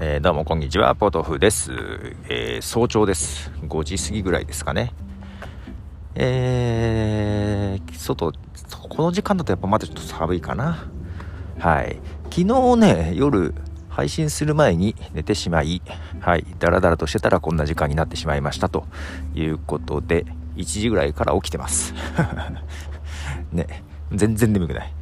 [0.00, 1.72] えー、どうもこんにちはポトフです、
[2.28, 3.50] えー、早朝です。
[3.62, 4.94] 5時過ぎぐらいですかね。
[6.14, 8.30] えー、外
[8.88, 10.86] この時間だとやっぱまだちょっと寒いかな。
[11.58, 11.98] はい。
[12.30, 13.52] 昨日ね夜
[13.88, 15.82] 配信する前に寝てしまい
[16.20, 16.46] はい。
[16.60, 18.68] ダラダラとしてたらこんな時間になってしまいました。
[18.68, 18.86] と
[19.34, 21.92] いうことで1時ぐらいから起きてます。
[23.50, 23.82] ね。
[24.12, 24.92] 全然眠くない。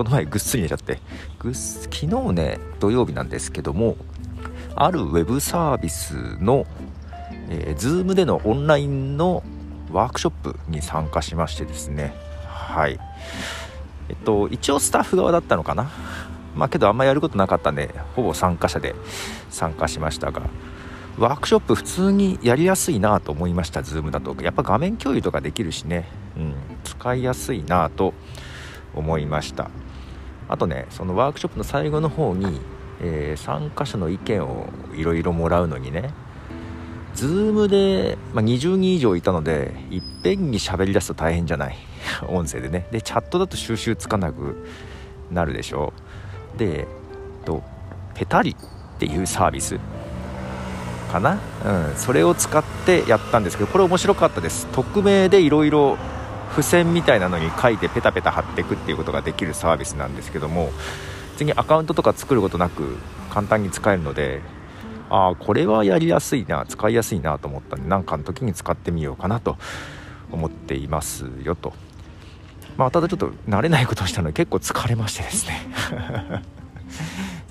[0.00, 0.98] その前ぐっすり寝ちゃって。
[1.38, 3.98] ぐっ昨日ね土曜日なんですけども
[4.74, 6.64] あるウェブサービスの、
[7.50, 9.42] えー、Zoom でのオンラインの
[9.92, 12.14] ワークショップに参加しましてですね。
[12.46, 12.98] はい。
[14.08, 15.90] えっと一応スタッフ側だったのかな。
[16.56, 18.94] まあけどあんまやることなかったんでほぼ参加者で
[19.50, 20.42] 参加しましたが
[21.18, 24.34] ワークショップ普通にやりやすいなと思いました Zoom だと。
[24.42, 26.06] やっぱ画面共有とかできるしね、
[26.38, 28.14] うん、使いやすいなと
[28.94, 29.70] 思いました。
[30.50, 32.60] あとねそのワークショップの最後の方に、
[33.00, 36.12] えー、参加者の意見をいろいろもらうのにね
[37.14, 41.76] Zoom で、まあ、20人以上いたのでいっぺんに喋り出すと大変じゃない？
[42.28, 42.86] 音声でね。
[42.90, 44.66] でチャットだと収集つかなく
[45.30, 45.92] なるでしょ？
[46.54, 46.86] うで
[47.44, 47.62] と
[48.14, 48.56] ペタリっ
[48.98, 49.78] ていうサービス
[51.12, 54.66] かな、うん、それを使ってやったんですけどこれ面白かったです。
[54.72, 55.96] 匿名でいろいろ
[56.50, 60.70] 付箋みたいなのに書いてペタペタ貼っていくっていうことができるサービスなんですけども
[61.36, 62.96] 次アカウントとか作ることなく
[63.30, 64.42] 簡単に使えるので
[65.08, 69.56] ああこれはやりやすいな使いやすいなと思ったんで何かの時に使ってみようかなと
[70.30, 71.72] 思っていますよと。
[72.76, 75.66] まあただちょっと慣れないことをしたので結構疲れましてですね。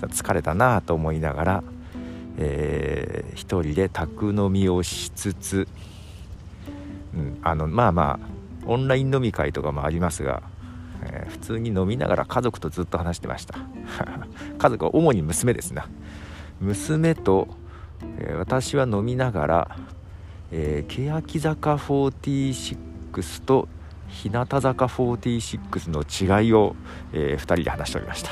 [0.08, 1.64] 疲れたなと思いながら、
[2.38, 5.68] えー、一人で宅飲みをしつつ、
[7.14, 10.42] うん、あのまあまあオンライン飲み会とかもありますが、
[11.02, 13.54] えー、普通に飲みながら家族とずっと話してました。
[14.58, 15.86] 家族は主に娘ですな。
[16.60, 17.48] 娘と、
[18.18, 19.76] えー、私は飲みながら、
[20.52, 23.68] えー、欅坂46と
[24.08, 26.02] 日向坂46の
[26.42, 26.74] 違いを、
[27.12, 28.30] えー、2人で話しておりました。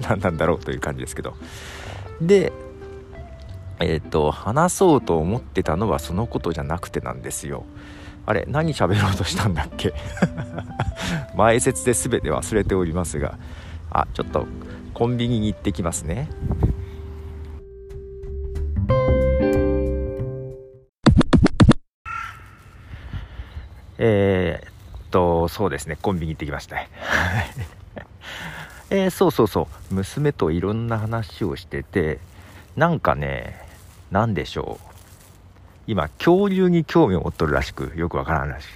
[0.08, 1.34] 何なんだろうという感じですけど。
[2.20, 2.52] で
[3.78, 7.64] えっ、と話そうと思ってたのはそのことじゃなくてなんですよ。
[8.26, 9.94] あれ何喋ろうとしたんだっけ？
[11.36, 13.38] 前説で全て忘れておりますが。
[13.90, 14.46] あちょっと
[14.92, 16.28] コンビニに行ってきますね。
[23.98, 24.70] えー、っ
[25.10, 25.96] とそうですね。
[26.00, 26.76] コンビニ行ってきました
[28.90, 29.94] えー、そうそうそう。
[29.94, 32.18] 娘といろんな話をしてて
[32.76, 33.58] なんかね
[34.10, 34.95] 何でしょう。
[35.86, 38.68] 今恐竜に興味を持っとるらしくよくわからんらしい。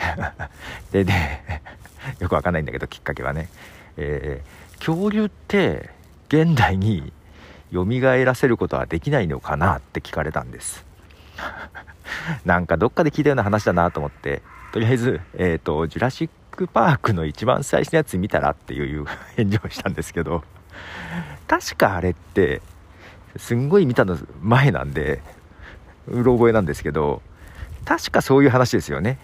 [0.92, 1.62] でね
[2.18, 3.48] よくわかんないんだけどきっかけはね、
[3.96, 5.90] えー、恐竜って
[6.28, 7.12] 現代に
[7.72, 7.84] 蘇
[8.24, 10.84] らせることはできないのかなって聞かれたんです。
[12.44, 14.42] なんかどっかで聞いたような話だなと思って。
[14.72, 19.04] とりあえず、えっ、ー、とジュラシック・パークの一番最初のやつ見たらっていう
[19.36, 20.44] 返事をしたんですけど。
[21.48, 22.62] 確かあれって
[23.36, 25.22] すんごい見たの前なんで
[26.10, 27.22] うろ覚えなんですけど
[27.84, 29.18] 確かそういう話ですよね。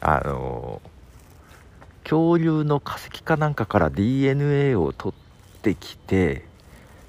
[0.00, 0.80] あの
[2.04, 5.14] 恐竜の化石かなんかから DNA を取
[5.58, 6.44] ってきて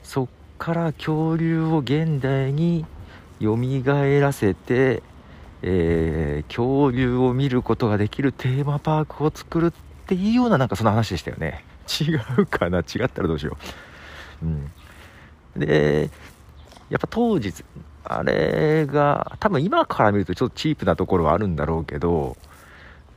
[0.01, 0.27] そっ
[0.57, 2.85] から恐竜を現代に
[3.39, 5.03] よみがえらせて、
[5.61, 9.71] えー、恐竜を見ることができるテーマパークを作るっ
[10.07, 11.63] ていうようななんかその話でしたよね。
[11.87, 12.79] 違うかな？
[12.79, 13.57] 違ったらどうしよ
[14.41, 14.71] う、うん、
[15.55, 16.09] で
[16.89, 17.53] やっぱ当時
[18.09, 22.37] あれが多分今から見るとちょっとチープなところはあるんだろうけど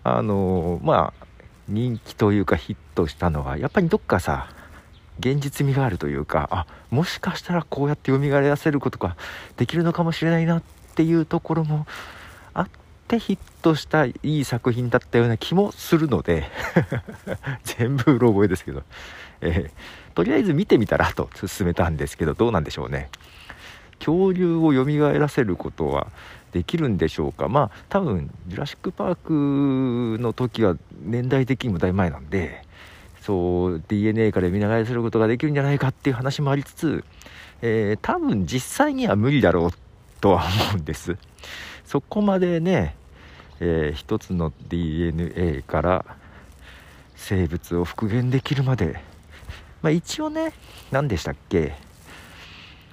[0.03, 1.27] あのまあ
[1.69, 4.49] 人気というかヒットしたのはやっぱりどっかさ
[5.21, 9.17] 現実味があるというかあもしかしたらこうやって蘇らせることが
[9.57, 10.63] できるのかもしれないなっ
[10.95, 11.87] ていうところも
[12.55, 12.69] あっ
[13.07, 16.45] てヒットしたいい作品だったような気もするので
[17.63, 18.83] 全部うろ覚えですけど、
[19.43, 23.11] えー、とりあえず見てみたらと勧めたんですけどどうなんでしょうね。
[24.01, 24.85] 恐竜を蘇
[25.19, 26.09] らせることは
[26.53, 27.49] できるんでしょうか？
[27.49, 32.65] まあ多分ジュラシック・パークの時は年代的にもだいぶ前なんで
[33.21, 37.05] そう DNA から蘇らせることができるんじゃないかっていう話もありつつ、
[37.63, 39.71] えー、多分実際には無理だろう
[40.21, 41.17] とは思うんです。
[41.85, 42.97] そこまでね、
[43.61, 46.05] えー、一つの DNA から
[47.15, 49.01] 生物を復元できるまで。
[49.83, 50.53] まあ一応ね
[50.91, 51.75] 何でしたっけ？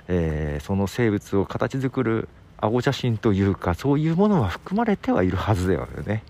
[0.08, 6.24] えー、その生物を形作る顎写真というかそういうものは含まれてはいるはずだよね。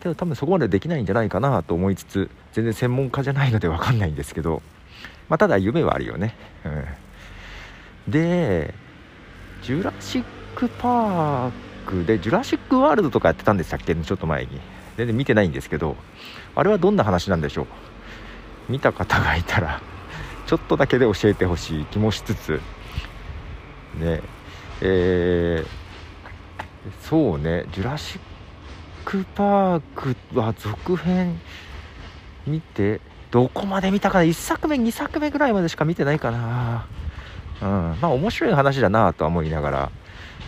[0.00, 4.62] けど多分そこまでできないんじゃないかなと思いつつ全然専門家じゃないので分かんないんですけど
[5.28, 6.34] まあ、ただ夢はあるよね、
[6.64, 6.68] う
[8.10, 8.74] ん、で
[9.62, 10.24] ジュラシッ
[10.56, 11.50] ク・パー
[11.86, 14.60] クでジュラシック・ワールドとかやってたんでしたっけちょっと前に。
[14.96, 15.96] 全然見てないんですけど
[16.56, 17.66] あれはどんな話なんでしょう。
[18.68, 19.80] 見た方がいたら
[20.46, 22.60] ちょっとだけで教えてほしい気もしつつ
[23.98, 24.22] ね。
[24.80, 25.66] えー、
[27.08, 27.66] そうね。
[27.72, 28.20] ジュラシッ
[29.04, 31.40] ク・パークは続編
[32.46, 33.00] 見て
[33.30, 36.86] どこまで見たかな？1作目2作目ぐらいまでしか見てないかな。
[37.60, 37.98] うん。
[38.00, 39.90] まあ面白い話だなとは思いながら、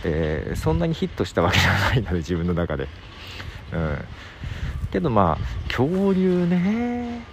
[0.03, 2.87] えー、そんなにヒットしたわけじゃないので自分の中で。
[3.73, 3.97] うん。
[4.91, 7.30] けどまあ恐竜ね。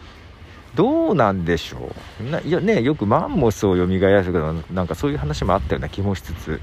[0.74, 2.24] どうなんでしょう？
[2.30, 6.60] ないやねよくマンモスを蘇らせるけどなんかそういう話もあったような気もしつつ、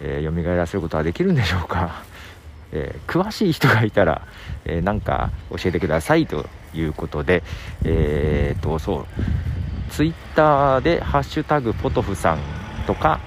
[0.00, 2.02] えー、蘇らせることはできるんでしょうか、
[2.72, 4.22] えー、詳しい人がいたら、
[4.64, 7.42] えー、なんか教えてくださいということで
[7.84, 12.38] えー、とそうツイッターで「ハッシュタグポトフさん」
[12.86, 13.20] とか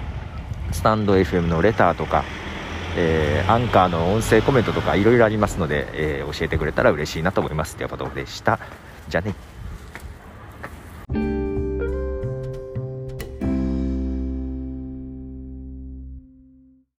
[0.72, 2.24] スタンド FM のレターとか
[2.96, 7.76] えー、アンカーの音声コメントとかいろいろありますので、えー、教えてくれたら嬉しいなと思います。
[7.76, 8.60] ということでした。
[9.08, 9.34] じゃあね。